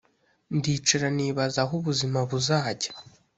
[0.57, 2.91] ndicara nibaza aho ubuzima buzajya,